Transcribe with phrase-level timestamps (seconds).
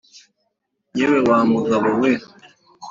[0.97, 2.11] yewe wa mugabo we